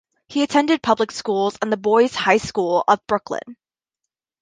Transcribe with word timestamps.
He 0.27 0.41
attended 0.41 0.81
public 0.81 1.11
schools 1.11 1.59
and 1.61 1.71
the 1.71 1.77
Boys 1.77 2.15
High 2.15 2.37
School 2.37 2.83
of 2.87 3.05
Brooklyn. 3.05 3.55